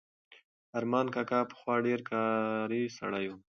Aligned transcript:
ارمان 0.77 1.07
کاکا 1.15 1.39
پخوا 1.49 1.75
ډېر 1.85 1.99
کاري 2.09 2.81
سړی 2.97 3.25
و. 3.29 3.33